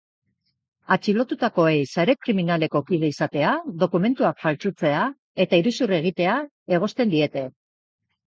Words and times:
Atxilotutakoei 0.93 1.81
sare 1.97 2.13
kriminaleko 2.27 2.79
kide 2.87 3.11
izatea, 3.13 3.51
dokumentuak 3.83 4.41
faltsutzea 4.45 5.03
eta 5.45 5.59
iruzur 5.63 5.93
egitea 5.99 6.39
egozten 6.79 7.13
diete. 7.13 7.45